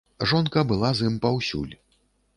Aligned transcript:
Жонка 0.29 0.63
была 0.71 0.91
з 1.01 1.11
ім 1.11 1.19
паўсюль. 1.27 1.75